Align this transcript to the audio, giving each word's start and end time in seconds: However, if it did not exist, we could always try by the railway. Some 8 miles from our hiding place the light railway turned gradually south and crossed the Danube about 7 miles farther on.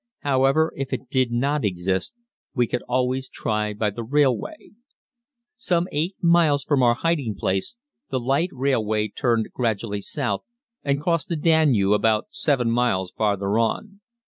However, 0.21 0.73
if 0.75 0.91
it 0.93 1.11
did 1.11 1.31
not 1.31 1.63
exist, 1.63 2.15
we 2.55 2.65
could 2.65 2.81
always 2.89 3.29
try 3.29 3.71
by 3.71 3.91
the 3.91 4.01
railway. 4.01 4.71
Some 5.57 5.87
8 5.91 6.15
miles 6.23 6.63
from 6.63 6.81
our 6.81 6.95
hiding 6.95 7.35
place 7.35 7.75
the 8.09 8.19
light 8.19 8.49
railway 8.51 9.09
turned 9.09 9.51
gradually 9.53 10.01
south 10.01 10.43
and 10.83 10.99
crossed 10.99 11.27
the 11.29 11.35
Danube 11.35 11.91
about 11.91 12.31
7 12.33 12.67
miles 12.71 13.11
farther 13.11 13.59
on. 13.59 14.01